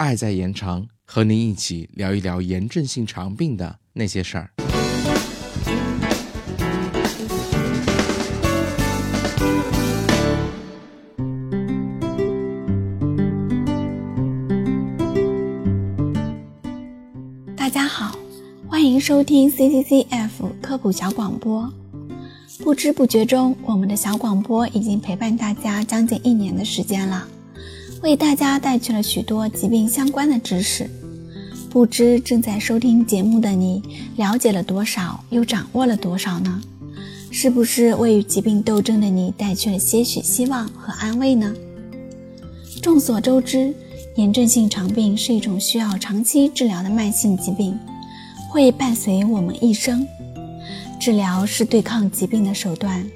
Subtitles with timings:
[0.00, 4.50] 爱在延长，和您一起聊一聊炎症性肠病的那些事儿。
[17.54, 18.16] 大家好，
[18.66, 20.30] 欢迎收听 CCCF
[20.62, 21.70] 科普小广播。
[22.60, 27.28] 不知不觉中，我们的小广播已经陪伴大家将近一年的时间了，
[28.02, 30.88] 为大家带去了许多疾病相关的知识。
[31.68, 33.82] 不知正在收听节目的你，
[34.16, 36.60] 了解了多少，又掌握了多少呢？
[37.30, 41.54] 是不是为与疾病斗争的你带去了些许希望和安慰呢？
[42.82, 43.74] 众所周知。
[44.16, 47.78] 炎症性肠病是一种需要长期治疗的慢性疾病，
[48.50, 50.04] 会伴随我们一生。
[50.98, 53.06] 治疗是对抗疾病的手段，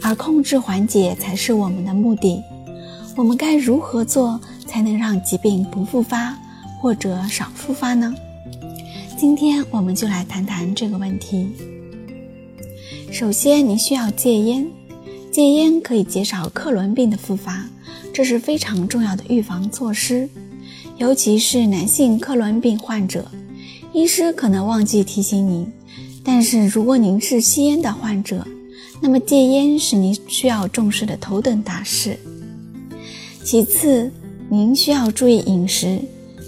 [0.00, 2.40] 而控制缓解才是我们的目的。
[3.16, 6.36] 我们该如何做才能让疾病不复发
[6.78, 8.14] 或者少复发呢？
[9.16, 11.48] 今天我们就来谈谈这个问题。
[13.10, 14.66] 首先，您需要戒烟，
[15.32, 17.64] 戒烟可以减少克伦病的复发，
[18.12, 20.28] 这是非常重要的预防措施。
[20.98, 23.24] 尤其是男性克伦病患者，
[23.94, 25.66] 医师可能忘记提醒您。
[26.22, 28.46] 但是如果您是吸烟的患者，
[29.00, 32.18] 那么戒烟是您需要重视的头等大事。
[33.46, 34.10] 其次，
[34.50, 36.00] 您需要注意饮食，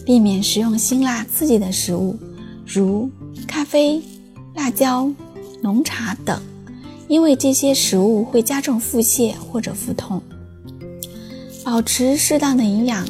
[0.05, 2.19] 避免食用辛辣刺激的食物，
[2.67, 3.09] 如
[3.47, 4.03] 咖啡、
[4.57, 5.09] 辣椒、
[5.63, 6.43] 浓茶等，
[7.07, 10.21] 因为这些食物会加重腹泻或者腹痛。
[11.65, 13.07] 保持适当的营养。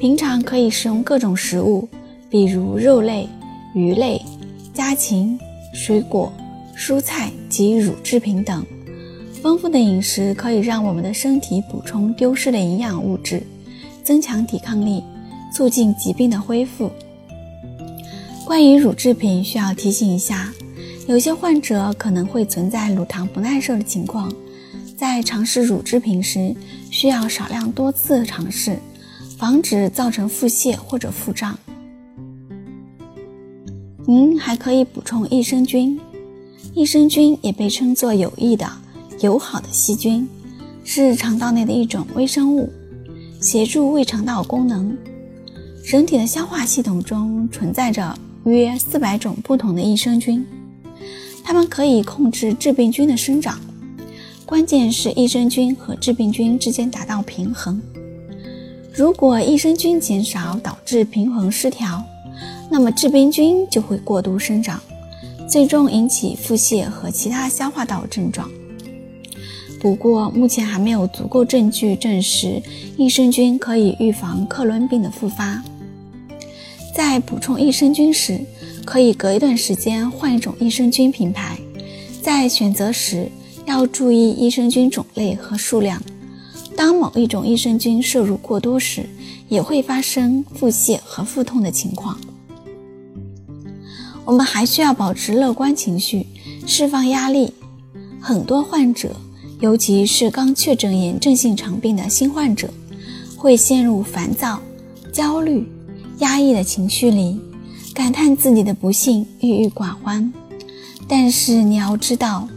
[0.00, 1.88] 平常可以食用各种食物，
[2.28, 3.28] 比如肉类、
[3.76, 4.20] 鱼类、
[4.74, 5.38] 家禽、
[5.72, 6.32] 水果、
[6.76, 8.66] 蔬菜及乳制品等。
[9.44, 13.42] 丰富的饮食可以让我们的身体补充丢失的营养物质，
[14.02, 15.04] 增强抵抗力，
[15.52, 16.90] 促进疾病的恢复。
[18.46, 20.50] 关于乳制品，需要提醒一下，
[21.06, 24.32] 有些患者可能会存在乳糖不耐受的情况，
[24.96, 26.56] 在尝试乳制品时，
[26.90, 28.78] 需要少量多次尝试。
[29.36, 31.58] 防止造成腹泻或者腹胀。
[34.06, 36.00] 您还可以补充益生菌，
[36.72, 38.66] 益生菌也被称作有益的、
[39.24, 40.28] 友好的细菌，
[40.84, 42.70] 是肠道内的一种微生物，
[43.40, 44.94] 协助胃肠道功能。
[45.82, 48.14] 人体的消化系统中存在着
[48.44, 50.44] 约四百种不同的益生菌，
[51.42, 53.58] 它们可以控制致病菌的生长，
[54.44, 57.80] 关键是益生菌和致病菌之间达到平衡。
[58.92, 62.04] 如果益生菌减少导致平衡失调，
[62.70, 64.78] 那么致病菌就会过度生长，
[65.48, 68.46] 最终引起腹泻和其他消化道症状。
[69.84, 72.62] 不过，目前还没有足够证据证实
[72.96, 75.62] 益生菌可以预防克伦病的复发。
[76.96, 78.40] 在补充益生菌时，
[78.86, 81.58] 可以隔一段时间换一种益生菌品牌。
[82.22, 83.28] 在选择时
[83.66, 86.02] 要注意益生菌种类和数量。
[86.74, 89.04] 当某一种益生菌摄入过多时，
[89.50, 92.18] 也会发生腹泻和腹痛的情况。
[94.24, 96.26] 我们还需要保持乐观情绪，
[96.66, 97.52] 释放压力。
[98.18, 99.14] 很多患者，
[99.60, 102.68] 尤其是刚确诊炎症性肠病的新患者，
[103.36, 104.60] 会陷入烦躁、
[105.12, 105.66] 焦虑、
[106.18, 107.38] 压抑的情绪里，
[107.94, 110.32] 感叹自己的不幸，郁郁寡欢。
[111.08, 112.48] 但是你要知道，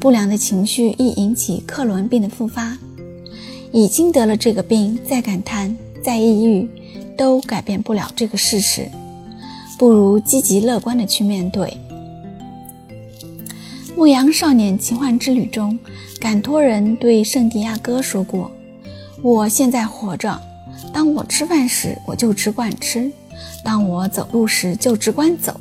[0.00, 2.76] 不良的情绪易引起克伦病的复发。
[3.72, 6.68] 已经得了这个病，再感叹、再抑郁，
[7.16, 8.88] 都改变不了这个事实。
[9.78, 11.76] 不如积极乐观的去面对。
[13.98, 15.78] 《牧羊少年奇幻之旅》中，
[16.20, 18.50] 赶托人对圣地亚哥说过
[19.22, 20.40] ：“我现在活着，
[20.92, 23.10] 当我吃饭时，我就只管吃；
[23.64, 25.60] 当我走路时，就只管走。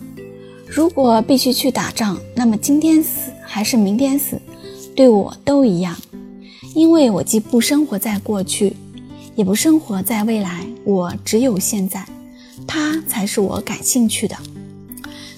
[0.67, 4.41] 如果必须去打仗，那么今天死还是明天死，
[4.95, 5.95] 对我都一样。”
[6.73, 8.75] 因为我既不生活在过去，
[9.35, 12.05] 也不生活在未来，我只有现在，
[12.67, 14.35] 它才是我感兴趣的。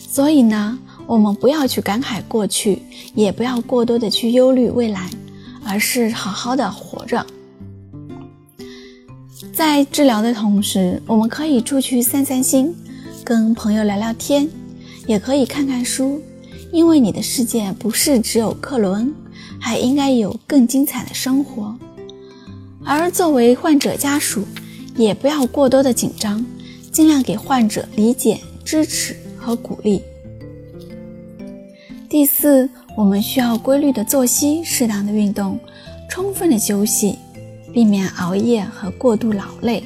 [0.09, 2.81] 所以呢，我们不要去感慨过去，
[3.15, 5.09] 也不要过多的去忧虑未来，
[5.65, 7.25] 而是好好的活着。
[9.53, 12.75] 在治疗的同时，我们可以出去散散心，
[13.23, 14.47] 跟朋友聊聊天，
[15.07, 16.21] 也可以看看书，
[16.71, 19.13] 因为你的世界不是只有克伦。
[19.59, 21.75] 还应该有更精彩的生活，
[22.85, 24.43] 而作为患者家属，
[24.95, 26.45] 也不要过多的紧张，
[26.91, 30.01] 尽量给患者理解、支持和鼓励。
[32.09, 35.59] 第四，我们需要规律的作息、适当的运动、
[36.09, 37.19] 充分的休息，
[37.73, 39.83] 避免熬夜和过度劳累。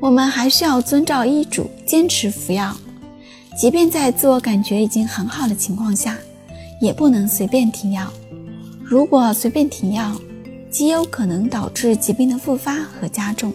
[0.00, 2.74] 我们还需要遵照医嘱坚持服药，
[3.58, 6.16] 即便在自我感觉已经很好的情况下，
[6.80, 8.10] 也不能随便停药。
[8.82, 10.18] 如果随便停药，
[10.70, 13.52] 极有可能导致疾病的复发和加重。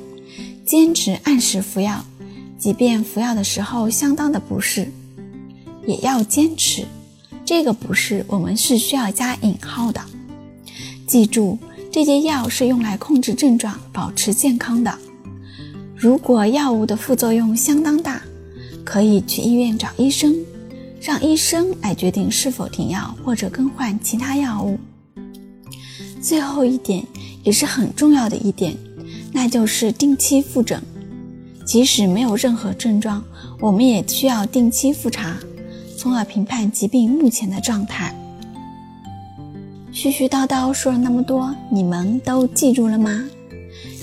[0.64, 2.06] 坚持按时服药，
[2.60, 4.92] 即便服药的时候相当的不适，
[5.88, 6.86] 也要坚持。
[7.46, 10.02] 这个不是我们是需要加引号的。
[11.06, 11.60] 记住，
[11.92, 14.92] 这些药是用来控制症状、保持健康的。
[15.96, 18.20] 如果药物的副作用相当大，
[18.84, 20.36] 可以去医院找医生，
[21.00, 24.80] 让医生来决定是否停药或者更换其他药物。
[26.20, 27.06] 最后一点
[27.44, 28.76] 也是很重要的一点，
[29.32, 30.82] 那就是定期复诊。
[31.64, 33.24] 即使没有任何症状，
[33.60, 35.38] 我们也需要定期复查，
[36.06, 38.14] 从而评判疾病目前的状态。
[39.92, 43.24] 絮絮叨叨说了那么多，你们都记住了吗？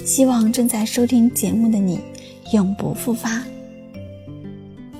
[0.04, 2.00] 希望正在收听节目的你
[2.52, 3.40] 永不复发。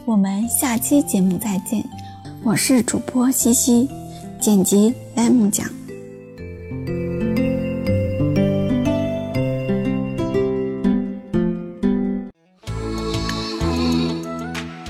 [0.05, 1.85] 我们下期节目再见，
[2.45, 3.89] 我是主播西西，
[4.41, 5.82] 剪辑栏目讲。